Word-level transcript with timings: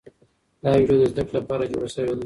دا 0.63 0.71
ویډیو 0.77 0.99
د 1.01 1.03
زده 1.11 1.23
کړې 1.27 1.33
لپاره 1.39 1.63
جوړه 1.71 1.87
شوې 1.93 2.13
ده. 2.17 2.19